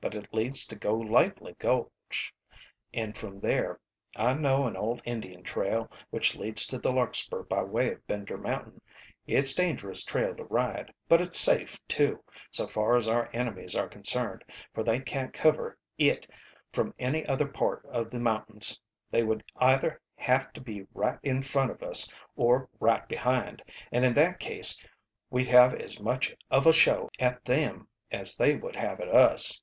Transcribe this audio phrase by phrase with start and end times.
[0.00, 2.34] "But it leads to Go Lightly Gulch,
[2.92, 3.78] and from there
[4.16, 8.36] I know an old Indian trail which leads to the Larkspur by way of Bender
[8.36, 8.80] Mountain.
[9.28, 13.86] It's dangerous trail to ride, but it's safe, too, so far as our enemies are
[13.88, 14.42] concerned,
[14.74, 16.28] for they can't cover it
[16.72, 18.80] from any other part of the mountains.
[19.12, 23.62] They would either have to be right in front of us or right behind,
[23.92, 24.82] and in that case
[25.30, 29.60] we'd have as much of a show at them as they would have at us."